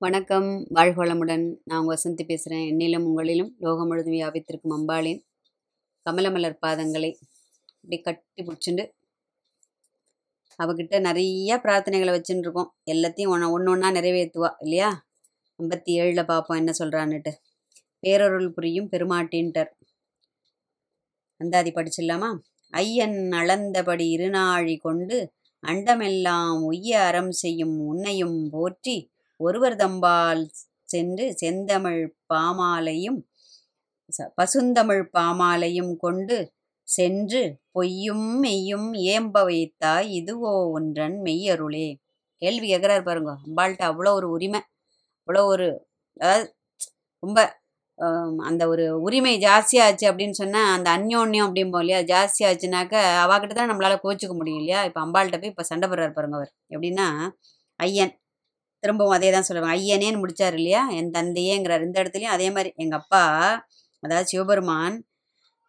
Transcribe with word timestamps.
வணக்கம். 0.00 0.48
வாழ்வளமுடன் 0.76 1.44
நான் 1.64 1.86
வசந்தி 1.88 2.24
பேசுகிறேன் 2.26 2.66
என்னிலும் 2.70 3.06
உங்களிலும் 3.08 3.48
லோகம் 3.58 3.86
முழுதும் 3.86 4.14
வியாபித்திருக்கும் 4.14 4.74
அம்பாளின் 4.76 5.18
கமலமலர் 6.06 6.54
பாதங்களை 6.66 7.10
இப்படி 7.74 7.98
கட்டி 8.00 8.42
பிடிச்சிண்டு 8.42 8.84
அவகிட்ட 10.58 11.00
நிறைய 11.00 11.58
பிரார்த்தனைகளை 11.64 12.14
வச்சுட்டு 12.16 12.46
இருக்கோம். 12.46 12.70
எல்லாத்தையும் 12.90 13.28
ஒன்று 13.28 13.50
ஒன்று 13.52 13.70
ஒன்றா 13.70 13.90
நிறைவேற்றுவா 13.90 14.52
இல்லையா? 14.58 14.90
ஐம்பத்தி 15.58 15.98
ஏழில் 16.00 16.24
பார்ப்போம் 16.24 16.56
என்ன 16.56 16.74
சொல்கிறான்னுட்டு 16.78 17.34
பேரருள் 18.02 18.48
புரியும் 18.48 18.88
பெருமாட்டின்டர் 18.88 19.70
அந்தாதி 21.40 21.72
படிச்சிடலாமா? 21.72 22.32
ஐயன் 22.72 23.20
அளந்தபடி 23.42 24.08
இருநாழி 24.16 24.78
கொண்டு 24.78 25.18
அண்டமெல்லாம் 25.64 26.58
உய்ய 26.62 27.04
அறம் 27.04 27.30
செய்யும் 27.44 27.78
உன்னையும் 27.80 28.40
போற்றி 28.50 28.98
ஒருவர் 29.40 29.76
தம்பால் 29.76 30.42
சென்று 30.88 31.26
செந்தமிழ் 31.34 32.02
பாமாலையும் 32.30 33.18
ச- 34.12 34.30
பசுந்தமிழ் 34.36 35.04
பாமாலையும் 35.14 35.92
கொண்டு 35.96 36.36
சென்று 36.88 37.42
பொய்யும் 37.72 38.28
மெய்யும் 38.40 38.86
ஏம்ப 39.10 39.36
வைத்தாய் 39.44 40.08
இதுவோ 40.18 40.52
ஒன்றன் 40.72 41.16
மெய்யருளே. 41.22 41.88
கேள்வி 42.42 42.66
கேட்குறாரு 42.68 43.02
பாருங்க 43.02 43.32
அம்பாள்கிட்ட 43.44 43.84
அவ்வளோ 43.90 44.12
ஒரு 44.12 44.28
உரிமை 44.30 44.60
அவ்வளோ 45.18 45.42
ஒரு 45.46 45.66
அதாவது 46.16 46.44
ரொம்ப 47.22 47.38
அந்த 48.46 48.62
ஒரு 48.68 48.84
உரிமை 49.00 49.32
ஜாஸ்தியாச்சு 49.42 50.04
அப்படின்னு 50.10 50.36
சொன்னால் 50.36 50.72
அந்த 50.74 50.88
அந்யோன்யம் 50.96 51.46
அப்படிம்போம் 51.46 51.82
இல்லையா 51.82 52.00
ஜாஸ்தியாச்சுனாக்க 52.10 52.94
அவகிட்ட 53.24 53.54
தான் 53.54 53.70
நம்மளால் 53.70 54.02
கோச்சிக்க 54.04 54.34
முடியும் 54.34 54.60
இல்லையா? 54.60 54.80
இப்போ 54.84 55.00
அம்பாள்கிட்ட 55.04 55.38
போய் 55.40 55.52
இப்போ 55.52 55.64
சண்டை 55.64 55.86
போடுறாரு 55.88 56.12
பாருங்க 56.12 56.36
அவர். 56.38 56.52
எப்படின்னா 56.70 57.06
ஐயன் 57.80 58.12
திரும்பவும் 58.82 59.16
அதே 59.16 59.28
தான் 59.32 59.46
சொல்லுவாங்க 59.48 59.76
ஐயனேன்னு 59.78 60.22
முடிச்சார் 60.22 60.56
இல்லையா? 60.60 60.82
என் 60.98 61.12
தந்தையேங்கிறார். 61.18 61.84
இந்த 61.86 61.96
இடத்துலையும் 62.02 62.34
அதே 62.36 62.48
மாதிரி 62.56 62.70
எங்கள் 62.76 63.00
அப்பா 63.02 63.22
அதாவது 64.02 64.30
சிவபெருமான் 64.32 64.96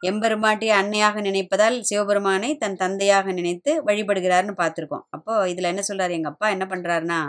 எம்பெருமாட்டி 0.01 0.67
அன்னையாக 0.79 1.21
நினைப்பதால் 1.21 1.77
சிவபெருமானை 1.81 2.49
தன் 2.57 2.77
தந்தையாக 2.77 3.31
நினைத்து 3.31 3.71
வழிபடுகிறார்னு 3.87 4.53
பார்த்துருக்கோம். 4.61 5.05
அப்போ 5.09 5.33
இதில் 5.47 5.71
என்ன 5.73 5.83
சொல்றாரு? 5.89 6.13
எங்கள் 6.17 6.33
அப்பா 6.33 6.47
என்ன 6.55 6.65
பண்ணுறாருன்னா 6.69 7.19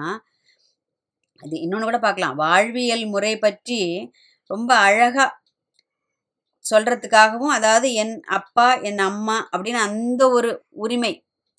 அது 1.41 1.55
இன்னொன்று 1.65 1.89
கூட 1.89 1.99
பார்க்கலாம். 2.01 2.37
வாழ்வியல் 2.37 3.05
முறை 3.07 3.35
பற்றி 3.39 3.81
ரொம்ப 4.51 4.71
அழகாக 4.87 5.29
சொல்கிறதுக்காகவும் 6.65 7.55
அதாவது 7.59 7.89
என் 7.93 8.15
அப்பா 8.31 8.67
என் 8.89 9.03
அம்மா 9.09 9.37
அப்படின்னு 9.53 9.81
அந்த 9.89 10.23
ஒரு 10.31 10.51
உரிமை 10.77 11.13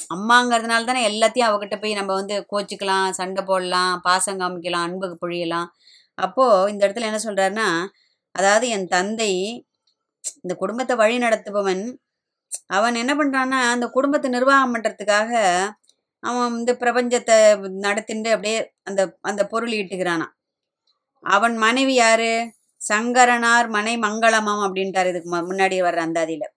அம்மாங்கிறதுனால 0.10 0.86
தானே 0.86 1.02
எல்லாத்தையும் 1.10 1.50
அவகிட்ட 1.50 1.82
போய் 1.82 1.94
நம்ம 1.94 2.14
வந்து 2.14 2.46
கோச்சிக்கலாம் 2.52 3.10
சண்டை 3.10 3.44
போடலாம் 3.44 4.00
பாசம் 4.04 4.40
காமிக்கலாம் 4.40 4.86
அன்புக்கு 4.88 5.30
பொழியலாம் 5.30 5.68
அப்போது 6.16 6.72
இந்த 6.72 6.88
இடத்துல 6.88 7.10
என்ன 7.10 7.20
சொல்கிறாருன்னா 7.24 7.88
அதாவது 8.32 8.70
என் 8.70 8.88
தந்தை 8.88 9.32
இந்த 10.42 10.56
குடும்பத்தை 10.56 10.96
வழி 10.96 11.18
நடத்துபவன். 11.18 12.00
அவன் 12.68 12.96
என்ன 12.96 13.14
பண்ணுறான்னா 13.14 13.60
அந்த 13.72 13.88
குடும்பத்தை 13.88 14.32
நிர்வாகம் 14.32 14.76
பண்ணுறதுக்காக 14.76 15.32
அவன் 16.20 16.58
இந்த 16.58 16.74
பிரபஞ்சத்தை 16.74 17.60
நடத்திட்டு 17.80 18.30
அப்படியே 18.30 18.74
அந்த 18.84 19.18
அந்த 19.22 19.48
பொருள் 19.48 19.72
ஈட்டுகிறானாம் 19.72 20.34
அவன் 21.24 21.58
மனைவி 21.58 21.94
யாரு? 21.94 22.52
சங்கரனார் 22.94 23.70
மனை 23.70 23.98
மங்களமம் 23.98 24.62
அப்படின்ட்டார். 24.66 25.10
இதுக்கு 25.10 25.30
மு- 25.32 25.50
முன்னாடி 25.50 25.78
வர்ற 25.84 25.98
அந்த 25.98 26.20
அதில் 26.20 26.52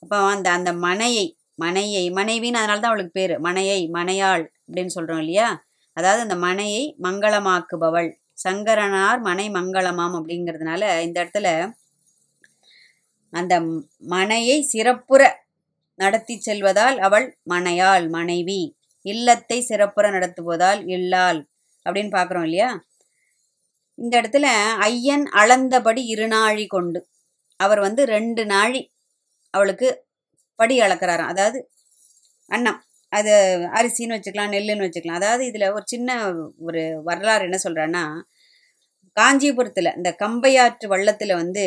அப்போ 0.00 0.16
அந்த 0.16 0.50
அந்த 0.50 0.72
மனையை 0.72 1.26
மனையை 1.58 2.04
மனைவின்னு 2.10 2.60
அதனால 2.60 2.80
தான் 2.80 2.92
அவளுக்கு 2.92 3.12
பேர். 3.12 3.34
மனையை 3.40 3.80
மனையாள் 3.92 4.44
அப்படின்னு 4.66 4.94
சொல்கிறோம் 4.96 5.18
இல்லையா? 5.18 5.48
அதாவது 5.96 6.22
அந்த 6.22 6.36
மனையை 6.46 6.82
மங்களமாக்குபவள். 7.02 8.10
சங்கரனார் 8.44 9.20
மனை 9.20 9.46
மங்களமாம் 9.50 10.16
அப்படிங்கிறதுனால 10.18 10.82
இந்த 11.02 11.16
இடத்துல 11.24 11.48
அந்த 13.32 13.54
மனையை 14.14 14.58
சிறப்புற 14.62 15.22
நடத்தி 15.98 16.34
செல்வதால் 16.40 16.96
அவள் 16.98 17.26
மனையாள் 17.50 18.06
மனைவி. 18.10 18.60
இல்லத்தை 19.04 19.58
சிறப்புற 19.60 20.06
நடத்துவதால் 20.10 20.80
இல்லாள் 20.88 21.40
அப்படின்னு 21.86 22.12
பார்க்குறோம் 22.16 22.46
இல்லையா? 22.48 22.70
இந்த 23.98 24.14
இடத்துல 24.20 24.46
ஐயன் 24.88 25.26
அளந்தபடி 25.42 26.02
இருநாழி 26.14 26.66
கொண்டு. 26.66 27.00
அவர் 27.60 27.80
வந்து 27.80 28.02
ரெண்டு 28.06 28.42
நாழி 28.46 28.82
அவளுக்கு 29.54 29.88
படி 30.58 30.76
அளக்கிறாராம். 30.86 31.32
அதாவது 31.34 31.58
அன்னம். 32.50 32.80
அது 33.12 33.32
அரிசின்னு 33.78 34.16
வச்சுக்கலாம் 34.16 34.54
நெல்லுன்னு 34.54 34.86
வச்சுக்கலாம். 34.86 35.20
அதாவது 35.20 35.42
இதில் 35.50 35.72
ஒரு 35.76 35.84
சின்ன 35.86 36.10
ஒரு 36.68 36.82
வரலாறு 37.08 37.46
என்ன 37.48 37.58
சொல்கிறான்னா 37.66 38.04
காஞ்சிபுரத்தில் 39.16 39.96
இந்த 39.98 40.10
கம்பையாற்று 40.24 40.86
வள்ளத்தில் 40.94 41.40
வந்து 41.42 41.62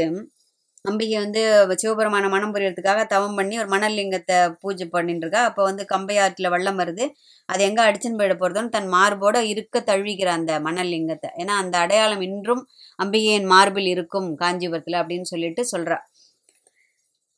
அம்பிகை 0.86 1.16
வந்து 1.24 1.42
சிவபெருமான 1.82 2.26
மனம் 2.34 2.54
புரியறதுக்காக 2.56 3.02
தவம் 3.14 3.38
பண்ணி 3.40 3.56
ஒரு 3.62 3.70
மணலிங்கத்தை 3.74 4.38
பூஜை 4.62 4.86
பண்ணிட்டு 4.94 5.26
இருக்கா 5.26 5.42
அப்போ 5.50 5.62
வந்து 5.70 5.84
கம்பையாற்றில் 5.94 6.52
வெள்ளம் 6.54 6.80
வருது. 6.82 7.06
அது 7.50 7.62
எங்கே 7.68 7.82
அடிச்சுன்னு 7.88 8.20
போயிட 8.20 8.36
போகிறதோன்னு 8.36 8.76
தன் 8.78 8.90
மார்போட 8.96 9.38
இருக்க 9.54 9.82
தழுவிக்கிற 9.90 10.30
அந்த 10.40 10.54
மணலிங்கத்தை. 10.68 11.30
ஏன்னா 11.42 11.56
அந்த 11.64 11.76
அடையாளம் 11.84 12.24
இன்றும் 12.30 12.64
அம்பிகையின் 13.00 13.50
மார்பில் 13.54 13.90
இருக்கும் 13.96 14.30
காஞ்சிபுரத்தில் 14.44 15.02
அப்படின்னு 15.02 15.32
சொல்லிட்டு 15.34 15.64
சொல்கிறா 15.74 15.98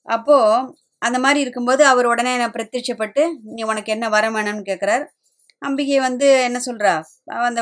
அப்போது 0.07 0.67
அந்த 1.01 1.19
மாதிரி 1.19 1.39
இருக்கும்போது 1.39 1.85
அவர் 1.85 2.06
உடனே 2.06 2.38
நான் 2.38 2.51
பிரத்யட்சப்பட்டு 2.51 3.23
நீ 3.44 3.62
உனக்கு 3.63 3.91
என்ன 3.91 4.09
வரம் 4.09 4.35
வேணும்னு 4.35 4.63
கேட்குறார் 4.66 5.06
அம்பிகை 5.62 6.00
வந்து 6.00 6.28
என்ன 6.41 6.59
சொல்கிறா 6.66 6.94
அந்த 7.41 7.62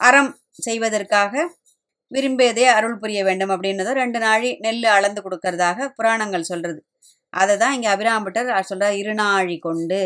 அறம் 0.00 0.30
செய்வதற்காக 0.58 1.32
விரும்பியதே 2.10 2.64
அருள் 2.68 2.98
புரிய 2.98 3.24
வேண்டும் 3.24 3.48
அப்படின்னதும் 3.48 4.00
ரெண்டு 4.02 4.18
நாழி 4.18 4.50
நெல் 4.60 4.84
அளந்து 4.88 5.20
கொடுக்கறதாக 5.22 5.88
புராணங்கள் 5.88 6.42
சொல்கிறது 6.42 6.80
அதை 7.32 7.56
தான் 7.56 7.72
இங்கே 7.72 7.88
அபிராம்பட்டர் 7.88 8.62
சொல்கிறார் 8.62 8.94
இருநாழி 8.94 9.58
கொண்டு 9.58 10.02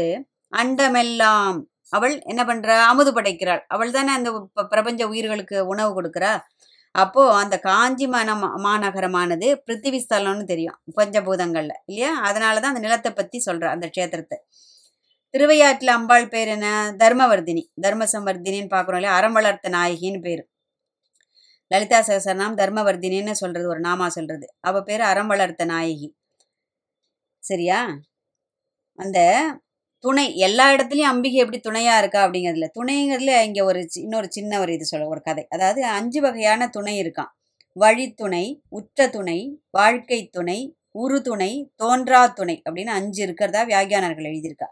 அண்டமெல்லாம். 0.53 1.57
அவள் 1.93 2.15
என்ன 2.25 2.43
பண்ணுறா 2.45 2.75
அமுது 2.83 3.11
படைக்கிறாள். 3.13 3.63
அவள் 3.67 3.91
தானே 3.91 4.13
அந்த 4.13 4.31
ப- 4.55 4.69
பிரபஞ்ச 4.69 5.03
உயிர்களுக்கு 5.09 5.67
உணவு 5.67 5.91
கொடுக்குறா? 5.93 6.33
அப்போது 6.99 7.35
அந்த 7.41 7.57
காஞ்சி 7.61 8.07
மன 8.07 8.35
மாநகரமானது 8.67 9.49
பிருத்திவி 9.67 9.99
ஸ்தலம்னு 10.05 10.45
தெரியும் 10.45 10.79
பஞ்சபூதங்களில் 10.99 11.77
இல்லையா? 11.89 12.13
அதனால 12.29 12.61
தான் 12.61 12.73
அந்த 12.75 12.85
நிலத்தை 12.87 13.11
பற்றி 13.13 13.39
சொல்கிறா 13.47 13.71
அந்த 13.77 13.87
க்ஷேத்திரத்தை. 13.97 14.39
திருவையாற்றில் 15.35 15.95
அம்பாள் 15.97 16.29
பேர் 16.29 16.49
என்ன? 16.49 16.69
தர்மவர்தினி 16.99 17.65
தர்மசம்வர்தினின்னு 17.85 18.73
பார்க்குறோம் 18.77 19.01
இல்லையா? 19.01 19.17
அறம் 19.19 19.37
வளர்த்த 19.39 19.71
நாயகின்னு 19.71 20.21
பேர். 20.27 20.43
லலிதா 21.71 21.99
சகசரநாம் 22.01 22.59
தர்மவர்தினின்னு 22.61 23.35
சொல்கிறது 23.43 23.69
ஒரு 23.69 23.81
நாமா 23.81 24.07
சொல்கிறது 24.09 24.47
அவள் 24.61 24.83
பேர் 24.83 25.03
அறம் 25.03 25.31
வளர்த்த 25.33 25.65
நாயகி. 25.67 26.09
சரியா? 27.43 27.81
அந்த 28.99 29.19
துணை 30.01 30.37
எல்லா 30.37 30.71
இடத்துலையும் 30.71 31.11
அம்பிகை 31.13 31.39
எப்படி 31.39 31.59
துணையாக 31.59 31.99
இருக்கா 31.99 32.27
அப்படிங்கிறதுல 32.27 32.67
துணைங்கிறதுல 32.81 33.43
இங்கே 33.43 33.61
ஒரு 33.61 33.81
சி- 33.81 33.99
இன்னொரு 33.99 34.33
சின்ன 34.33 34.61
ஒரு 34.61 34.73
இது 34.73 34.85
சொல்ல 34.85 35.07
ஒரு 35.07 35.21
கதை. 35.23 35.47
அதாவது 35.51 35.85
அஞ்சு 35.85 36.21
வகையான 36.21 36.69
துணை 36.69 37.03
இருக்கான் 37.03 37.33
வழித்துணை 37.73 38.63
உற்ற 38.69 39.09
துணை 39.09 39.61
வாழ்க்கை 39.71 40.27
துணை 40.27 40.77
உறுதுணை 40.95 41.71
தோன்றா 41.77 42.27
துணை 42.27 42.63
அப்படின்னு 42.71 42.87
அஞ்சு 42.87 43.23
இருக்கிறதா 43.23 43.65
வியாகியானர்கள் 43.65 44.29
எழுதியிருக்கா. 44.29 44.69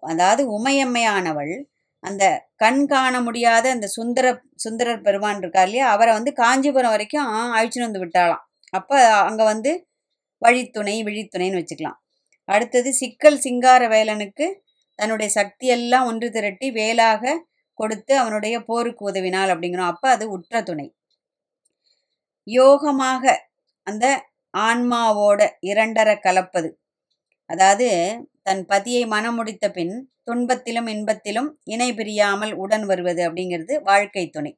அதாவது 0.00 0.42
உமையம்மையானவள் 0.58 1.64
அந்த 1.98 2.24
கண் 2.56 2.86
காண 2.86 3.20
முடியாத 3.20 3.70
அந்த 3.70 3.86
சுந்தர 3.86 4.42
சுந்தரர் 4.54 5.00
பெருமான் 5.00 5.38
இருக்கார் 5.38 5.64
இல்லையா 5.64 5.90
அவரை 5.90 6.12
வந்து 6.12 6.32
காஞ்சிபுரம் 6.32 6.90
வரைக்கும் 6.90 7.26
அழிச்சுன்னு 7.54 7.90
வந்து 7.90 8.06
விட்டாளாம். 8.06 8.44
அப்போ 8.70 9.14
அங்கே 9.14 9.44
வந்து 9.44 9.86
வழித்துணை 10.38 11.02
விழித்துணைன்னு 11.04 11.60
வச்சுக்கலாம். 11.60 11.98
அடுத்தது 12.48 12.90
சிக்கல் 12.92 13.38
சிங்கார 13.38 13.82
வேலனுக்கு 13.88 14.46
தன்னுடைய 14.98 15.30
சக்தியெல்லாம் 15.34 16.06
ஒன்று 16.06 16.28
திரட்டி 16.30 16.68
வேலாக 16.70 17.34
கொடுத்து 17.78 18.12
அவனுடைய 18.18 18.56
போருக்கு 18.64 19.02
உதவினாள் 19.10 19.52
அப்படிங்கிறோம். 19.54 19.92
அப்போ 19.92 20.08
அது 20.10 20.24
உற்ற 20.30 20.62
துணை. 20.62 20.86
யோகமாக 22.46 23.24
அந்த 23.86 24.06
ஆன்மாவோட 24.54 25.40
இரண்டர 25.62 26.10
கலப்பது. 26.20 26.68
அதாவது 27.50 27.88
தன் 28.42 28.62
பதியை 28.66 29.02
மனமுடித்த 29.06 29.66
பின் 29.70 29.94
துன்பத்திலும் 30.26 30.88
இன்பத்திலும் 30.94 31.48
இணை 31.64 31.88
பிரியாமல் 31.94 32.52
உடன் 32.54 32.84
வருவது 32.84 33.22
அப்படிங்கிறது 33.28 33.74
வாழ்க்கை 33.82 34.24
துணை. 34.28 34.52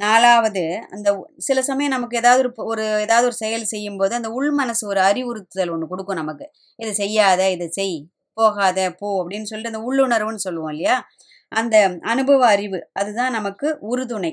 நாலாவது 0.00 0.62
அந்த 0.90 1.08
சில 1.38 1.58
சமயம் 1.62 1.90
நமக்கு 1.90 2.18
ஏதாவது 2.18 2.42
ஒரு 2.42 2.68
ஒரு 2.72 2.84
ஏதாவது 3.00 3.26
ஒரு 3.26 3.36
செயல் 3.36 3.64
செய்யும்போது 3.64 4.12
அந்த 4.14 4.28
உள் 4.30 4.50
மனசு 4.52 4.82
ஒரு 4.86 5.00
அறிவுறுத்துதல் 5.00 5.72
ஒன்று 5.72 5.88
கொடுக்கும் 5.88 6.20
நமக்கு. 6.22 6.46
இதை 6.78 6.92
செய்யாத 6.94 7.50
இதை 7.50 7.68
செய். 7.70 7.96
போகாத 8.36 8.78
போ. 8.94 9.08
அப்படின்னு 9.22 9.50
சொல்லிட்டு 9.50 9.72
அந்த 9.72 9.82
உள்ளுணர்வுன்னு 9.88 10.46
சொல்லுவோம் 10.46 10.72
இல்லையா? 10.72 10.96
அந்த 11.52 11.76
அனுபவ 12.06 12.42
அறிவு 12.46 12.80
அதுதான் 12.94 13.32
நமக்கு 13.32 13.68
உறுதுணை. 13.90 14.32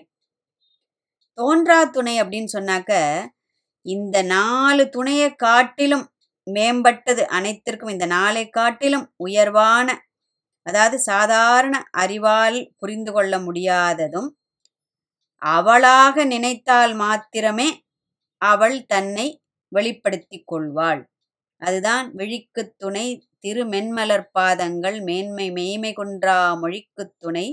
தோன்றா 1.38 1.80
துணை 1.90 2.14
அப்படின்னு 2.22 2.50
சொன்னாக்க 2.54 2.92
இந்த 3.86 4.18
நாலு 4.30 4.84
துணையை 4.90 5.30
காட்டிலும் 5.38 6.06
மேம்பட்டது 6.48 7.24
அனைத்திற்கும் 7.32 7.94
இந்த 7.94 8.06
நாளை 8.08 8.44
காட்டிலும் 8.50 9.06
உயர்வான 9.18 9.88
அதாவது 10.66 10.98
சாதாரண 11.02 11.76
அறிவால் 11.98 12.60
புரிந்து 12.78 13.12
கொள்ள 13.12 13.34
முடியாததும் 13.40 14.30
அவளாக 15.42 16.26
நினைத்தால் 16.26 16.94
மாத்திரமே 16.94 17.70
அவள் 18.42 18.86
தன்னை 18.86 19.28
வெளிப்படுத்திக் 19.72 20.48
கொள்வாள் 20.48 21.02
அதுதான் 21.62 22.14
விழிக்குத் 22.14 22.74
துணை 22.78 23.08
திரு 23.40 23.64
மென்மலர் 23.66 24.26
பாதங்கள் 24.32 25.02
மேன்மை 25.02 25.52
மெய்மை 25.52 25.94
குன்றா 25.94 26.58
மொழிக்குத் 26.60 27.16
துணை. 27.18 27.48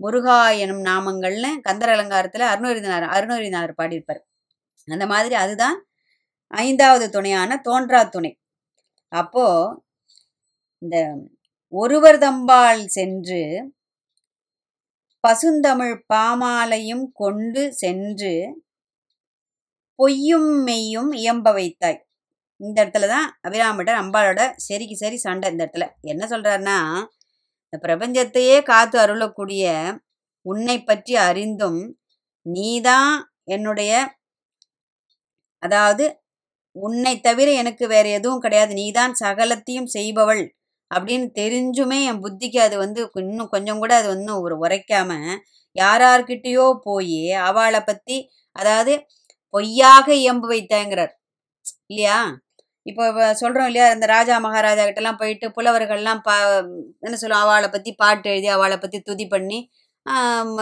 முருகா 0.00 0.50
எனும் 0.50 0.82
நாமங்கள்னு 0.84 1.50
கந்தர் 1.62 1.88
அலங்காரத்தில் 1.88 2.42
அருணகிரிநாதர் 2.42 3.14
அருணகிரிநாதர் 3.16 3.78
பாடியிருப்பார். 3.82 4.22
அந்த 4.88 5.06
மாதிரி 5.06 5.34
அதுதான் 5.34 5.78
ஐந்தாவது 6.50 7.10
துணையான 7.10 7.60
தோன்றா 7.64 8.02
துணை. 8.04 8.32
அப்போ 9.12 9.44
இந்த 10.82 10.96
ஒருவர் 11.72 12.18
தம்பால் 12.18 12.86
சென்று 12.86 13.40
பசுந்தமிழ் 15.26 15.96
பாமாலையும் 16.12 17.06
கொண்டு 17.14 17.62
சென்று 17.74 18.34
பொய்யும் 19.98 20.50
மெய்யும் 20.66 21.10
இயம்ப 21.22 21.52
வைத்தாய். 21.52 21.98
இந்த 22.60 22.76
இடத்துல 22.84 23.08
தான் 23.14 23.28
அபிராமிட்டர் 23.46 24.00
அம்பாளோட 24.02 24.40
சரிக்கு 24.66 24.96
சரி 25.02 25.16
சண்டை 25.16 25.46
இந்த 25.52 25.62
இடத்துல. 25.64 25.86
என்ன 26.12 26.22
சொல்றாருன்னா 26.26 26.78
இந்த 27.66 27.76
பிரபஞ்சத்தையே 27.86 28.58
காத்து 28.62 28.96
அருளக்கூடிய 29.04 29.64
உன்னை 30.46 30.76
பற்றி 30.82 31.14
அறிந்தும் 31.28 31.80
நீதான் 32.46 33.14
என்னுடைய 33.54 33.92
அதாவது 35.62 36.04
உன்னை 36.76 37.14
தவிர 37.20 37.48
எனக்கு 37.52 37.84
வேற 37.88 38.06
எதுவும் 38.18 38.44
கிடையாது. 38.44 38.72
நீதான் 38.74 39.14
சகலத்தையும் 39.24 39.92
செய்பவள். 39.96 40.44
அப்படின்னு 40.90 41.28
தெரிஞ்சுமே 41.40 41.98
என் 42.10 42.22
புத்திக்கு 42.24 42.58
அது 42.66 42.76
வந்து 42.84 43.00
இன்னும் 43.22 43.52
கொஞ்சம் 43.54 43.80
கூட 43.82 43.92
அது 44.00 44.10
இன்னும் 44.18 44.42
ஒரு 44.46 44.56
உரைக்காம 44.64 45.12
யாரார்கிட்டயோ 45.76 46.66
போய் 46.86 47.18
அவளை 47.48 47.80
பத்தி 47.88 48.16
அதாவது 48.56 48.92
பொய்யாக 49.54 50.06
இயம்பு 50.22 50.46
வைத்தேங்கிறார். 50.52 51.12
இல்லையா? 51.90 52.18
இப்போ 52.86 53.04
சொல்கிறோம் 53.10 53.40
சொல்றோம் 53.42 53.68
இல்லையா? 53.70 53.86
இந்த 53.96 54.06
ராஜா 54.14 54.34
மகாராஜா 54.46 54.82
கிட்டலாம் 54.88 55.20
போயிட்டு 55.22 55.46
புலவர்கள்லாம் 55.56 56.20
பா 56.28 56.36
என்ன 57.06 57.16
சொல்லுவோம் 57.22 57.44
அவளை 57.46 57.68
பத்தி 57.70 57.90
பாட்டு 58.02 58.28
எழுதி 58.32 58.48
அவளை 58.56 58.76
பத்தி 58.84 58.98
துதி 59.10 59.26
பண்ணி 59.34 59.58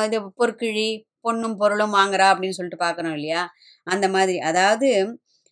இது 0.06 0.18
பொற்கிழி 0.40 0.88
பொண்ணும் 1.26 1.56
பொருளும் 1.62 1.96
வாங்குறா 1.98 2.26
அப்படின்னு 2.32 2.56
சொல்லிட்டு 2.58 2.84
பார்க்குறோம் 2.84 3.16
இல்லையா? 3.18 3.42
அந்த 3.86 4.06
மாதிரி. 4.16 4.36
அதாவது 4.50 4.88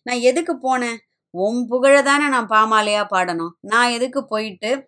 நான் 0.05 0.25
எதுக்கு 0.29 0.53
போனேன்? 0.65 0.97
உன் 1.35 1.67
புகழ 1.67 2.01
தானே 2.01 2.27
நான் 2.27 2.47
பாமாலையா 2.47 3.07
பாடணும். 3.11 3.49
நான் 3.59 3.89
எதுக்கு 3.89 4.25
போயிட்டு 4.25 4.87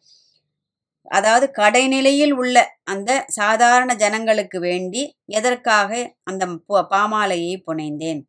அதாவது 1.10 1.52
கடைநிலையில் 1.58 2.32
உள்ள 2.32 2.78
அந்த 2.84 3.26
சாதாரண 3.28 3.94
ஜனங்களுக்கு 3.94 4.60
வேண்டி 4.60 5.18
எதற்காக 5.26 6.16
அந்த 6.24 6.46
பு- 6.46 6.86
பாமாலையை 6.90 7.62
புனைந்தேன். 7.68 8.22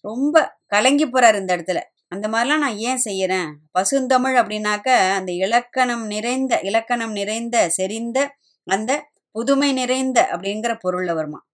ரொம்ப 0.00 0.58
கலங்கி 0.66 1.10
போறாரு 1.10 1.34
இந்த 1.34 1.56
இடத்துல. 1.56 1.80
அந்த 2.08 2.28
மாதிரிலாம் 2.28 2.58
நான் 2.58 2.76
ஏன் 2.76 3.00
செய்யறேன்? 3.04 3.52
பசுந்தமிழ் 3.72 4.36
அப்படின்னாக்க 4.36 4.88
அந்த 4.88 5.32
இலக்கணம் 5.32 6.06
நிறைந்த 6.06 6.60
இலக்கணம் 6.60 7.12
நிறைந்த 7.12 7.72
செறிந்த 7.76 8.28
அந்த 8.64 9.10
புதுமை 9.30 9.72
நிறைந்த 9.72 10.28
அப்படிங்கிற 10.30 10.78
பொருள்ல 10.84 11.14
வருமா? 11.14 11.46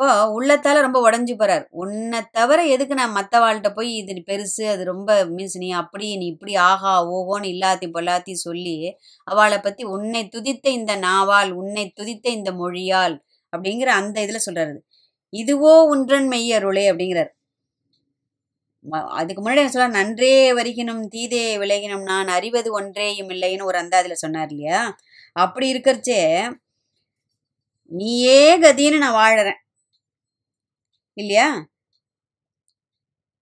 இப்போ 0.00 0.12
உள்ளத்தால 0.36 0.82
ரொம்ப 0.84 0.98
உடஞ்சு 1.06 1.34
போறார். 1.40 1.64
உன்னை 1.82 2.18
தவிர 2.36 2.60
எதுக்கு 2.74 2.94
நான் 3.00 3.16
மற்றவாள்கிட்ட 3.16 3.70
போய் 3.74 3.90
இது 3.96 4.14
நீ 4.16 4.22
பெருசு 4.28 4.64
அது 4.72 4.82
ரொம்ப 4.90 5.08
மீன்ஸ் 5.32 5.56
நீ 5.62 5.68
அப்படி 5.80 6.06
நீ 6.20 6.26
இப்படி 6.34 6.52
ஆஹா 6.68 6.92
ஓஹோன்னு 7.16 7.50
இல்லாத்தையும் 7.54 7.96
பொல்லாத்தையும் 7.96 8.44
சொல்லி 8.44 8.76
அவளை 9.26 9.58
பத்தி 9.60 9.84
உன்னை 9.96 10.22
துதித்த 10.34 10.66
இந்த 10.78 10.94
நாவால் 11.04 11.50
உன்னை 11.60 11.84
துதித்த 12.00 12.26
இந்த 12.38 12.52
மொழியால் 12.62 13.16
அப்படிங்கிற 13.52 13.90
அந்த 14.00 14.16
இதுல 14.26 14.40
சொல்றாரு 14.46 14.74
இதுவோ 15.32 15.74
உன்றன் 15.92 16.28
மெய்யருளே 16.32 16.84
அப்படிங்கிறார். 16.92 17.30
அதுக்கு 19.20 19.40
முன்னாடி 19.40 19.62
என்ன 19.62 19.72
சொல்ல 19.74 19.88
நன்றே 19.98 20.34
வருகினும் 20.58 21.02
தீதே 21.14 21.44
விலகினும் 21.62 22.04
நான் 22.10 22.30
அறிவது 22.36 22.70
ஒன்றேயும் 22.80 23.30
இல்லைன்னு 23.34 23.68
ஒரு 23.70 23.78
அந்தாதில 23.82 24.16
சொன்னார் 24.24 24.52
இல்லையா? 24.54 24.80
அப்படி 25.36 25.66
இருக்கிறச்சே 25.74 26.20
நீயே 27.90 28.40
கதின்னு 28.64 29.02
நான் 29.04 29.18
வாழறேன். 29.20 29.60
இல்லையா? 31.16 31.48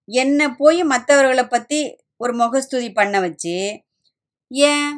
என்னை 0.08 0.46
போய் 0.60 0.80
மற்றவர்களை 0.92 1.44
பற்றி 1.48 1.78
ஒரு 2.20 2.32
முகஸ்துதி 2.42 2.88
பண்ண 2.92 3.16
வச்சு 3.24 3.54
ஏன் 4.50 4.88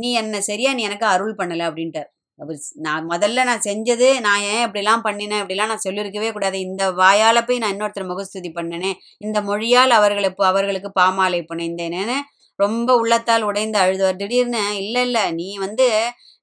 நீ 0.00 0.08
என்னை 0.20 0.40
சரியா 0.48 0.70
நீ 0.76 0.82
எனக்கு 0.88 1.06
அருள் 1.14 1.38
பண்ணலை? 1.40 1.64
அப்படின்ட்டார். 1.70 2.08
அவர் 2.38 2.58
நான் 2.86 3.04
முதல்ல 3.12 3.44
நான் 3.48 3.64
செஞ்சது 3.68 4.08
நான் 4.26 4.42
ஏன் 4.52 4.64
இப்படிலாம் 4.66 5.04
பண்ணினேன் 5.06 5.40
இப்படிலாம் 5.42 5.70
நான் 5.72 5.84
சொல்லியிருக்கவே 5.86 6.28
கூடாது. 6.36 6.56
இந்த 6.68 6.82
வாயால் 7.00 7.46
போய் 7.48 7.62
நான் 7.62 7.74
இன்னொருத்தர் 7.74 8.10
முகஸ்துதி 8.12 8.50
பண்ணினேன் 8.58 8.96
இந்த 9.26 9.38
மொழியால் 9.50 9.94
அவர்களை 9.98 10.28
இப்போ 10.32 10.46
அவர்களுக்கு 10.52 10.90
பாமாலை 11.00 11.40
புனைந்தேனேன்னு 11.50 12.18
ரொம்ப 12.58 12.90
உள்ளத்தால் 13.02 13.46
உடைந்து 13.50 13.78
அழுதுவார். 13.84 14.20
திடீர்னு 14.22 14.62
இல்லை 14.82 15.02
இல்லை 15.08 15.24
நீ 15.40 15.48
வந்து 15.66 15.88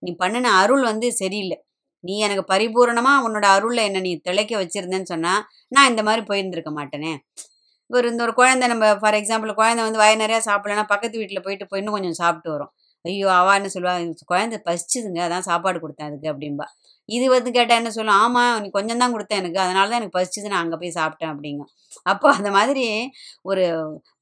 நீ 0.04 0.12
பண்ணின 0.24 0.52
அருள் 0.62 0.84
வந்து 0.92 1.08
சரியில்லை. 1.22 1.58
நீ 2.07 2.16
எனக்கு 2.28 2.44
பரிபூர்ணமாக 2.54 3.25
உன்னோட 3.28 3.48
அருளில் 3.56 3.88
என்ன 3.88 4.04
நீ 4.07 4.12
திளைக்க 4.28 4.54
வச்சிருந்தேன்னு 4.62 5.12
சொன்னால் 5.13 5.44
நான் 5.75 5.90
இந்த 5.92 6.04
மாதிரி 6.07 6.24
போயிருந்துருக்க 6.31 6.72
மாட்டேனே. 6.80 7.13
ஒரு 7.90 8.06
இந்த 8.12 8.22
ஒரு 8.28 8.34
குழந்தை 8.40 8.66
நம்ம 8.74 8.86
ஃபார் 9.02 9.18
எக்ஸாம்பிள் 9.19 9.57
குழந்தை 9.60 9.81
வந்து 9.88 10.02
வய 10.04 10.13
நிறையா 10.24 10.40
சாப்பிடலன்னா 10.50 10.86
பக்கத்து 10.94 11.19
வீட்டில் 11.22 11.46
போயிட்டு 11.48 11.66
போய் 11.72 11.81
இன்னும் 11.81 11.98
கொஞ்சம் 11.98 12.19
சாப்பிட்டு 12.24 12.50
வரும். 12.56 12.72
ஐயோ 13.06 13.28
அவா 13.40 13.52
என்ன 13.60 13.69
சொல்லுவா 13.75 13.94
குழந்தை 14.31 14.57
பசிச்சுதுங்க 14.68 15.19
அதான் 15.28 15.48
சாப்பாடு 15.50 15.78
கொடுத்தேன் 15.84 16.10
அதுக்கு 16.10 16.31
அப்படிம்பா. 16.34 16.68
இது 17.10 17.25
வந்து 17.34 17.50
கேட்டால் 17.57 17.80
என்ன 17.81 17.90
சொல்லும் 17.96 18.19
ஆமாம் 18.24 18.56
நீ 18.62 18.68
கொஞ்சம் 18.78 19.01
தான் 19.01 19.13
கொடுத்தேன் 19.16 19.42
எனக்கு 19.42 19.60
அதனால 19.63 19.86
தான் 19.90 20.00
எனக்கு 20.00 20.18
பசிச்சுது 20.18 20.51
நான் 20.51 20.63
அங்கே 20.63 20.78
போய் 20.81 20.96
சாப்பிட்டேன் 21.00 21.31
அப்படிங்க 21.34 21.63
அப்போ 22.12 22.28
அந்த 22.38 22.50
மாதிரி 22.56 22.86
ஒரு 23.50 23.63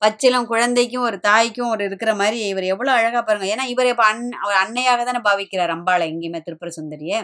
பச்சிலம் 0.02 0.50
குழந்தைக்கும் 0.52 1.06
ஒரு 1.10 1.18
தாய்க்கும் 1.28 1.72
ஒரு 1.76 1.84
இருக்கிற 1.90 2.12
மாதிரி 2.22 2.40
இவர் 2.52 2.66
எவ்வளோ 2.74 2.92
அழகாக 2.98 3.22
பாருங்க. 3.24 3.48
ஏன்னா 3.54 3.66
இவர் 3.74 3.90
இப்போ 3.92 4.06
அன் 4.10 4.26
அவர் 4.44 4.58
அன்னையாக 4.64 5.06
தானே 5.10 5.22
பாவிக்கிறார் 5.30 5.74
அம்பாளை 5.78 6.08
எங்கேயுமே 6.12 6.42
திருப்புர 6.48 6.72
சுந்தரியே 6.80 7.20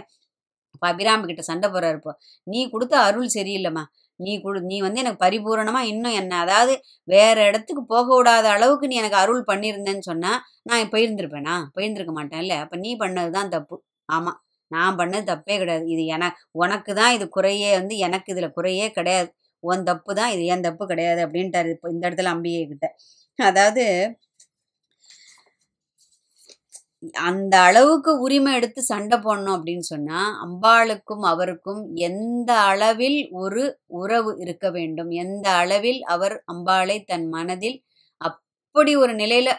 அப்போ 0.79 0.87
அபிராமி 0.93 1.25
கிட்ட 1.29 1.43
சண்டை 1.47 1.67
போடுறாரு 1.71 1.97
இப்போ. 1.99 2.11
நீ 2.47 2.59
கொடுத்த 2.73 2.95
அருள் 3.07 3.29
சரியில்லைம்மா. 3.35 3.83
நீ 4.19 4.33
கொடு 4.43 4.59
நீ 4.69 4.77
வந்து 4.85 5.01
எனக்கு 5.03 5.19
பரிபூரணமாக 5.25 5.89
இன்னும் 5.91 6.15
என்ன? 6.21 6.33
அதாவது 6.45 6.73
வேற 7.07 7.37
இடத்துக்கு 7.49 7.83
போக 7.93 8.07
விடாத 8.17 8.45
அளவுக்கு 8.55 8.89
நீ 8.91 8.95
எனக்கு 9.01 9.17
அருள் 9.23 9.41
பண்ணியிருந்தேன்னு 9.49 10.05
சொன்னால் 10.09 10.39
நான் 10.69 10.91
போயிருந்திருப்பேனா? 10.93 11.55
போயிருந்திருக்க 11.75 12.13
மாட்டேன்ல 12.19 12.55
அப்போ 12.63 12.77
நீ 12.85 12.91
பண்ணது 13.03 13.31
தான் 13.37 13.51
தப்பு. 13.55 13.77
ஆமாம் 14.09 14.39
நான் 14.71 14.97
பண்ணது 15.01 15.25
தப்பே 15.31 15.55
கிடையாது. 15.61 15.85
இது 15.93 16.03
என 16.15 16.23
உனக்கு 16.61 16.91
தான் 17.01 17.13
இது 17.17 17.27
குறையே 17.37 17.69
வந்து 17.79 17.95
எனக்கு 18.07 18.31
இதில் 18.36 18.55
குறையே 18.57 18.88
கிடையாது. 18.98 19.29
உன் 19.63 19.86
தப்பு 19.89 20.12
தான் 20.19 20.31
இது 20.36 20.43
என் 20.53 20.65
தப்பு 20.67 20.83
கிடையாது 20.91 21.21
அப்படின்ட்டாரு 21.25 21.69
இப்போ 21.75 21.88
இந்த 21.93 22.03
இடத்துல 22.07 22.31
அம்பிகை 22.36 22.63
கிட்ட 22.71 22.86
அதாவது 23.39 23.83
அந்த 27.29 27.56
அளவுக்கு 27.68 28.12
உரிமை 28.25 28.51
எடுத்து 28.58 28.82
சண்டை 28.89 29.18
போடணும் 29.25 29.56
அப்படின்னு 29.58 29.86
சொன்னா 29.91 30.20
அம்பாளுக்கும் 30.46 31.24
அவருக்கும் 31.32 31.82
எந்த 32.08 32.50
அளவில் 32.72 33.20
ஒரு 33.44 33.63
உறவு 34.01 34.32
இருக்க 34.46 34.65
வேண்டும்? 34.77 35.12
எந்த 35.24 35.48
அளவில் 35.62 36.01
அவர் 36.15 36.36
அம்பாளை 36.53 36.98
தன் 37.12 37.27
மனதில் 37.38 37.77
அப்படி 38.22 38.94
ஒரு 39.03 39.13
நிலையில 39.22 39.50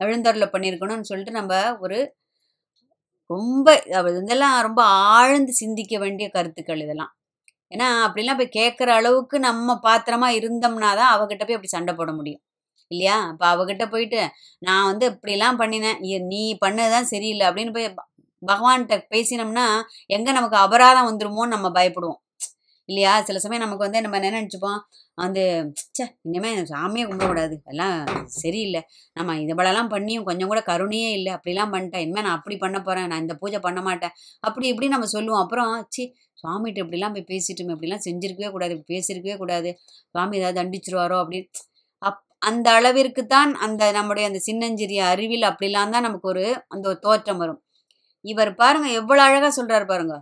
எழுந்தருளை 0.00 0.48
பண்ணியிருக்கணும்னு 0.54 1.10
சொல்லிட்டு 1.10 1.38
நம்ம 1.40 1.54
ஒரு 1.86 1.98
ரொம்ப 3.30 3.68
இதெல்லாம் 4.22 4.56
ரொம்ப 4.66 4.80
ஆழ்ந்து 5.16 5.52
சிந்திக்க 5.62 5.94
வேண்டிய 6.04 6.26
கருத்துக்கள் 6.36 6.82
இதெல்லாம். 6.86 7.12
ஏன்னா 7.72 7.88
அப்படிலாம் 8.06 8.40
போய் 8.40 8.56
கேட்குற 8.60 8.90
அளவுக்கு 9.00 9.36
நம்ம 9.48 9.76
பாத்திரமா 9.88 10.28
இருந்தோம்னா 10.40 10.90
தான் 11.00 11.14
அவகிட்ட 11.16 11.44
போய் 11.46 11.58
அப்படி 11.58 11.74
சண்டை 11.76 11.94
போட 12.00 12.10
முடியும். 12.18 12.43
இல்லையா? 12.90 13.16
அப்போ 13.30 13.46
அவகிட்ட 13.54 13.90
போயிட்டு 13.90 14.20
நான் 14.58 14.84
வந்து 14.84 15.06
இப்படிலாம் 15.10 15.60
பண்ணினேன். 15.62 15.98
நீ 16.32 16.42
பண்ணதுதான் 16.66 17.10
சரியில்லை. 17.12 17.46
அப்படின்னு 17.46 17.72
போய் 17.72 17.94
பகவான்கிட்ட 18.42 18.96
பேசினோம்னா 19.14 19.66
எங்கே 20.06 20.32
நமக்கு 20.32 20.56
அபராதம் 20.56 21.08
வந்துருமோன்னு 21.10 21.54
நம்ம 21.56 21.68
பயப்படுவோம். 21.68 22.20
இல்லையா? 22.88 23.22
சில 23.22 23.38
சமயம் 23.38 23.64
நமக்கு 23.64 23.84
வந்து 23.84 24.00
நம்ம 24.00 24.18
என்ன 24.20 24.40
நினச்சிப்போம்? 24.40 24.80
வந்து 25.14 25.42
சே 25.96 26.04
இனிமேல் 26.22 26.64
சாமியே 26.64 27.04
கும்பிடக்கூடாது. 27.08 27.54
எல்லாம் 27.64 27.98
சரியில்லை. 28.26 28.82
நம்ம 29.12 29.36
இதுபடலாம் 29.36 29.90
பண்ணியும் 29.90 30.22
கொஞ்சம் 30.22 30.48
கூட 30.48 30.60
கருணையே 30.60 31.10
இல்லை. 31.12 31.32
அப்படிலாம் 31.32 31.72
பண்ணிட்டேன். 31.74 32.04
இனிமேல் 32.06 32.22
நான் 32.22 32.36
அப்படி 32.36 32.56
பண்ண 32.56 32.78
போகிறேன் 32.82 33.06
நான் 33.06 33.20
இந்த 33.20 33.34
பூஜை 33.34 33.58
பண்ண 33.58 33.80
மாட்டேன். 33.82 34.10
அப்படி 34.40 34.68
இப்படி 34.68 34.88
நம்ம 34.88 35.06
சொல்லுவோம். 35.06 35.42
அப்புறம் 35.42 35.86
சி 35.88 36.04
சுவாமிகிட்ட 36.42 36.80
இப்படிலாம் 36.84 37.12
போய் 37.12 37.30
பேசிட்டோமே. 37.32 37.74
இப்படிலாம் 37.76 38.04
செஞ்சிருக்கவே 38.10 38.50
கூடாது. 38.50 38.74
இப்படி 38.74 38.94
பேசியிருக்கவே 38.94 39.36
கூடாது. 39.36 39.72
சுவாமி 40.10 40.36
ஏதாவது 40.36 40.58
தண்டிச்சிருவாரோ 40.62 41.18
அப்படின்னு 41.24 41.48
அந்த 42.48 42.66
அளவிற்கு 42.78 43.22
தான் 43.34 43.50
அந்த 43.64 43.82
நம்முடைய 43.96 44.24
அந்த 44.30 44.40
சின்னஞ்சிறிய 44.48 45.00
அறிவில் 45.12 45.50
அப்படிலாம் 45.50 45.92
தான் 45.94 46.06
நமக்கு 46.06 46.28
ஒரு 46.32 46.44
அந்த 46.74 46.84
ஒரு 46.90 46.98
தோற்றம் 47.06 47.40
வரும். 47.42 47.60
இவர் 48.24 48.50
பாருங்க 48.62 48.88
எவ்வளோ 49.00 49.22
அழகா 49.28 49.50
சொல்றாரு 49.58 49.86
பாருங்க. 49.92 50.14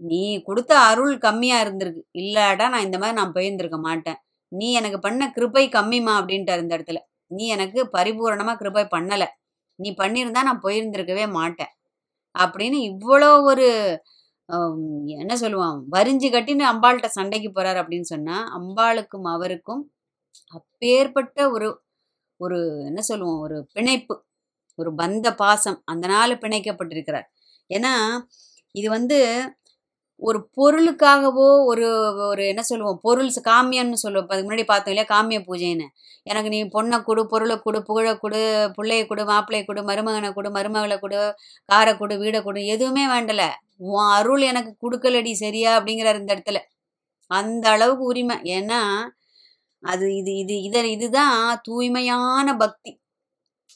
நீ 0.00 0.22
கொடுத்த 0.48 0.72
அருள் 0.90 1.14
கம்மியா 1.26 1.56
இருந்திருக்கு. 1.64 2.02
இல்லாடா 2.22 2.66
நான் 2.74 2.86
இந்த 2.88 2.98
மாதிரி 3.02 3.18
நான் 3.20 3.34
போயிருந்திருக்க 3.36 3.78
மாட்டேன். 3.88 4.18
நீ 4.52 4.68
எனக்கு 4.80 4.98
பண்ண 5.06 5.22
கிருபை 5.36 5.64
கம்மிமா 5.76 6.12
அப்படின்ட்டு 6.20 6.62
இந்த 6.64 6.72
இடத்துல. 6.78 7.00
நீ 7.30 7.44
எனக்கு 7.56 7.80
பரிபூரணமா 7.96 8.52
கிருபை 8.60 8.84
பண்ணல. 8.96 9.24
நீ 9.78 9.90
பண்ணியிருந்தா 10.02 10.42
நான் 10.48 10.64
போயிருந்திருக்கவே 10.66 11.26
மாட்டேன். 11.38 11.72
அப்படின்னு 12.34 12.78
இவ்வளோ 12.90 13.30
ஒரு 13.50 13.66
என்ன 15.22 15.34
சொல்லுவான் 15.42 15.78
வரிஞ்சு 15.94 16.28
கட்டின்னு 16.34 16.64
அம்பாள்கிட்ட 16.72 17.08
சண்டைக்கு 17.16 17.48
போறார் 17.50 17.80
அப்படின்னு 17.82 18.08
சொன்னா 18.12 18.36
அம்பாளுக்கும் 18.58 19.26
அவருக்கும் 19.34 19.82
அப்பேற்பட்ட 20.46 21.50
ஒரு 21.50 21.82
ஒரு 22.36 22.82
என்ன 22.86 23.00
சொல்லுவோம் 23.00 23.40
ஒரு 23.40 23.68
பிணைப்பு 23.72 24.24
ஒரு 24.74 24.94
பந்த 24.94 25.36
பாசம் 25.36 25.82
அதனால 25.84 26.34
பிணைக்கப்பட்டிருக்கிறார். 26.34 27.24
ஏன்னா 27.74 27.94
இது 28.72 28.90
வந்து 28.90 29.50
ஒரு 30.20 30.50
பொருளுக்காகவோ 30.56 31.64
ஒரு 31.64 32.14
ஒரு 32.16 32.46
என்ன 32.46 32.62
சொல்லுவோம் 32.62 32.98
பொருள் 33.02 33.28
ச- 33.28 33.48
காமியம்னு 33.48 33.92
சொல்லுவோம். 33.92 34.28
அதுக்கு 34.28 34.52
முன்னாடி 34.52 34.64
பார்த்தோம் 34.64 34.94
இல்லையா 34.94 35.22
காமிய 35.22 35.44
பூஜைன்னு. 35.46 35.86
எனக்கு 36.22 36.48
நீ 36.48 36.64
பொண்ணை 36.64 37.02
கொடு 37.02 37.26
பொருளை 37.26 37.58
கொடு 37.58 37.82
புகழை 37.82 38.18
கொடு 38.18 38.70
பிள்ளையை 38.74 39.06
கொடு 39.06 39.24
மாப்பிள்ளைய 39.24 39.64
கொடு 39.64 39.82
மருமகனை 39.82 40.32
கொடு 40.32 40.50
மருமகளை 40.50 40.98
கொடு 40.98 41.34
காரை 41.64 41.96
கொடு 41.96 42.16
வீடை 42.16 42.42
கொடு 42.42 42.66
எதுவுமே 42.66 43.06
வேண்டல. 43.06 43.60
உன் 43.76 44.04
அருள் 44.04 44.40
எனக்கு 44.40 44.76
கொடுக்கலடி 44.76 45.32
சரியா? 45.32 45.80
அப்படிங்கிறார் 45.80 46.18
இந்த 46.18 46.34
இடத்துல. 46.36 46.58
அந்த 47.26 47.70
அளவுக்கு 47.70 48.04
உரிமை. 48.04 48.36
ஏன்னா 48.36 49.08
அது 49.82 50.06
இது 50.20 50.32
இது 50.42 50.54
இத 50.68 50.78
இதுதான் 50.94 51.36
தூய்மையான 51.66 52.48
பக்தி. 52.62 52.90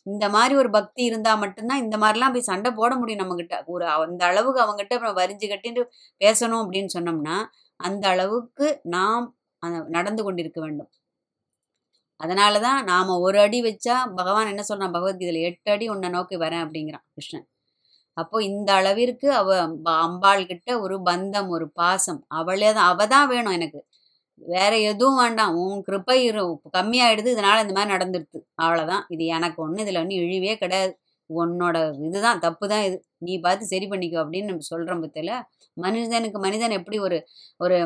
இந்த 0.06 0.26
மாதிரி 0.34 0.54
ஒரு 0.62 0.70
பக்தி 0.76 1.02
இருந்தா 1.10 1.32
மட்டும்தான் 1.42 1.82
இந்த 1.84 1.96
மாதிரிலாம் 2.02 2.34
போய் 2.34 2.48
சண்டை 2.50 2.70
போட 2.78 2.92
முடியும் 3.00 3.22
நம்மக்கிட்ட 3.22 3.56
ஒரு 3.74 3.84
அந்த 3.96 4.22
அளவுக்கு 4.30 4.64
அவங்ககிட்ட 4.64 4.96
அப்புறம் 4.98 5.18
வரிஞ்சு 5.20 5.46
கட்டிட்டு 5.52 5.82
பேசணும் 6.20 6.62
அப்படின்னு 6.64 6.94
சொன்னோம்னா 6.96 7.36
அந்த 7.80 8.04
அளவுக்கு 8.14 8.66
நாம் 8.96 9.26
நடந்து 9.96 10.22
கொண்டிருக்க 10.24 10.58
வேண்டும். 10.64 10.90
அதனால 12.20 12.54
தான் 12.66 12.80
நாம 12.90 13.14
ஒரு 13.26 13.38
அடி 13.44 13.58
வச்சா 13.66 13.94
பகவான் 14.18 14.50
என்ன 14.52 14.62
சொல்றான்? 14.68 14.94
பகவத்கீதையில 14.96 15.42
எட்டு 15.48 15.70
அடி 15.74 15.86
உன்னை 15.94 16.08
நோக்கி 16.16 16.36
வரேன் 16.44 16.64
அப்படிங்கிறான் 16.64 17.06
கிருஷ்ணன். 17.14 17.46
அப்போ 18.16 18.36
இந்த 18.50 18.70
அளவிற்கு 18.80 19.28
அவ 19.40 19.48
அம்பாள் 20.06 20.48
கிட்ட 20.50 20.70
ஒரு 20.84 20.96
பந்தம் 21.08 21.48
ஒரு 21.56 21.66
பாசம் 21.80 22.20
அவளே 22.40 22.70
தான் 22.78 22.90
அவ 22.92 23.06
தான் 23.14 23.30
வேணும் 23.32 23.56
எனக்கு. 23.58 23.80
வேற 24.42 24.72
எதுவும் 24.90 25.20
வேண்டாம். 25.20 25.54
உன் 25.62 25.82
கிருப்பை 25.88 26.16
இரு 26.28 26.42
கம்மியாயிடுது 26.76 27.30
இதனால 27.34 27.62
இந்த 27.64 27.74
மாதிரி 27.76 27.92
நடந்துடுது. 27.94 28.38
அவ்வளவுதான். 28.56 29.04
இது 29.08 29.24
எனக்கு 29.36 29.58
ஒண்ணு 29.66 29.82
இதுல 29.84 30.02
ஒன்றும் 30.02 30.22
இழிவே 30.22 30.54
கிடையாது. 30.56 30.92
உன்னோட 31.30 31.76
இதுதான் 32.06 32.40
தப்பு 32.40 32.64
தான் 32.68 32.84
இது. 32.88 32.96
நீ 33.18 33.34
பார்த்து 33.40 33.64
சரி 33.66 33.86
பண்ணிக்கோ 33.88 34.18
அப்படின்னு 34.22 34.50
நம்ம 34.50 34.66
சொல்றோம் 34.72 35.02
பத்தில 35.04 35.30
மனிதனுக்கு 35.76 36.38
மனிதன் 36.38 36.76
எப்படி 36.78 36.98
ஒரு 37.00 37.18
ஒரு 37.60 37.76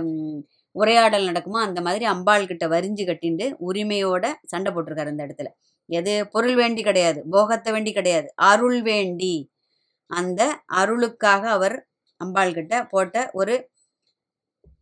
உரையாடல் 0.76 1.28
நடக்குமோ 1.28 1.58
அந்த 1.66 1.80
மாதிரி 1.80 2.04
அம்பாள் 2.04 2.48
கிட்ட 2.48 2.64
வரிஞ்சு 2.68 3.04
கட்டிண்டு 3.08 3.46
உரிமையோட 3.68 4.24
சண்டை 4.44 4.70
போட்டிருக்காரு 4.72 5.12
அந்த 5.12 5.26
இடத்துல. 5.26 5.48
எது? 5.88 6.14
பொருள் 6.34 6.56
வேண்டி 6.56 6.82
கிடையாது. 6.82 7.20
போகத்தை 7.30 7.70
வேண்டி 7.72 7.92
கிடையாது. 7.92 8.28
அருள் 8.50 8.80
வேண்டி. 8.82 9.34
அந்த 10.10 10.42
அருளுக்காக 10.76 11.42
அவர் 11.56 11.76
அம்பாள் 12.20 12.56
கிட்ட 12.58 12.74
போட்ட 12.92 13.16
ஒரு 13.32 13.54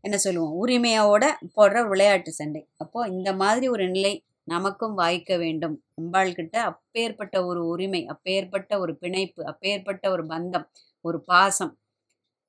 என்ன 0.05 0.17
சொல்லுவோம்? 0.19 0.55
உரிமையோட 0.63 1.25
போடுற 1.57 1.89
விளையாட்டு 1.89 2.33
சண்டை. 2.33 2.63
அப்போ 2.77 3.01
இந்த 3.09 3.31
மாதிரி 3.35 3.67
ஒரு 3.69 3.85
நிலை 3.91 4.15
நமக்கும் 4.45 4.95
வாய்க்க 4.95 5.37
வேண்டும். 5.37 5.77
அம்பாள் 5.95 6.35
கிட்ட 6.35 6.57
அப்பேற்பட்ட 6.63 7.37
ஒரு 7.45 7.67
உரிமை 7.67 8.01
அப்பேற்பட்ட 8.07 8.79
ஒரு 8.79 8.93
பிணைப்பு 8.97 9.47
அப்பேற்பட்ட 9.47 10.11
ஒரு 10.11 10.25
பந்தம் 10.27 10.67
ஒரு 11.01 11.19
பாசம் 11.25 11.73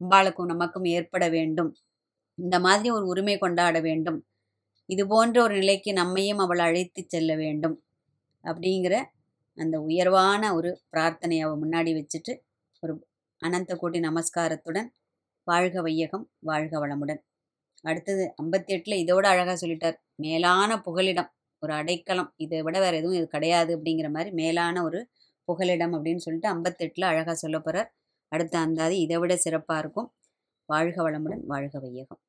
அம்பாளுக்கும் 0.01 0.45
நமக்கும் 0.45 0.85
ஏற்பட 0.85 1.25
வேண்டும். 1.29 1.71
இந்த 2.37 2.59
மாதிரி 2.59 2.89
ஒரு 2.89 3.05
உரிமை 3.05 3.37
கொண்டாட 3.37 3.79
வேண்டும். 3.79 4.19
இது 4.89 5.03
போன்ற 5.07 5.37
ஒரு 5.41 5.55
நிலைக்கு 5.55 5.93
நம்மையும் 5.93 6.37
அவள் 6.37 6.59
அழைத்து 6.59 7.01
செல்ல 7.07 7.31
வேண்டும். 7.35 7.77
அப்படிங்கிற 8.43 8.95
அந்த 9.57 9.75
உயர்வான 9.79 10.43
ஒரு 10.55 10.71
பிரார்த்தனையை 10.91 11.43
அவள் 11.45 11.61
முன்னாடி 11.63 11.91
வச்சுட்டு 11.99 12.33
ஒரு 12.83 12.93
அனந்த 13.41 13.75
கோடி 13.75 13.99
நமஸ்காரத்துடன் 13.99 14.89
வாழ்க 15.47 15.81
வையகம் 15.81 16.25
வாழ்க 16.39 16.73
வளமுடன். 16.83 17.21
அடுத்தது 17.85 18.23
ஐம்பத்தி 18.43 18.71
எட்டில் 18.75 18.97
இதோட 19.03 19.25
அழகாக 19.33 19.55
சொல்லிட்டார். 19.61 19.97
மேலான 20.15 20.71
புகலிடம் 20.81 21.29
ஒரு 21.61 21.73
அடைக்கலம் 21.73 22.29
இதை 22.35 22.61
விட 22.61 22.79
வேறு 22.79 22.97
எதுவும் 22.97 23.17
இது 23.17 23.27
கிடையாது 23.27 23.71
அப்படிங்கிற 23.77 24.09
மாதிரி 24.09 24.31
மேலான 24.41 24.83
ஒரு 24.83 24.99
புகலிடம் 25.47 25.93
அப்படின்னு 25.93 26.23
சொல்லிட்டு 26.25 26.49
ஐம்பத்தெட்டில் 26.55 27.09
அழகாக 27.11 27.35
சொல்ல 27.35 27.57
போகிறார் 27.59 27.89
அடுத்த 28.31 28.55
அந்தாதி 28.57 28.95
இதை 28.99 29.17
விட 29.17 29.33
சிறப்பாக 29.37 29.79
இருக்கும். 29.79 30.09
வாழ்க 30.69 30.97
வளமுடன் 31.05 31.43
வாழ்க 31.45 31.79
வையகம். 31.79 32.21